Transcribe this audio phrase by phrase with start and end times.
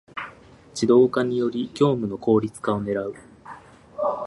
[0.17, 3.13] ⅱ 自動化により業務の効率化を狙う